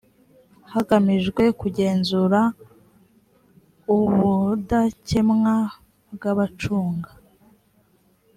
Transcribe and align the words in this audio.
hagamijwe 0.73 1.43
kugenzura 1.59 2.41
ubudakemwa 3.95 5.55
bw 6.13 6.23
abacunga 6.31 7.09